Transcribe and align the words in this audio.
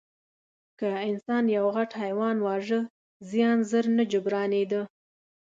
که 0.79 0.87
انسان 1.09 1.43
یو 1.57 1.65
غټ 1.75 1.91
حیوان 2.03 2.37
واژه، 2.45 2.81
زیان 3.29 3.59
ژر 3.69 3.85
نه 3.97 4.03
جبرانېده. 4.11 4.81